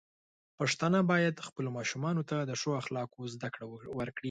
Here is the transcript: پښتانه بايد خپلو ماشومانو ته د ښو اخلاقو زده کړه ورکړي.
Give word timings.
پښتانه 0.59 0.99
بايد 1.11 1.45
خپلو 1.47 1.69
ماشومانو 1.77 2.21
ته 2.29 2.37
د 2.49 2.51
ښو 2.61 2.69
اخلاقو 2.81 3.21
زده 3.33 3.49
کړه 3.53 3.65
ورکړي. 3.99 4.19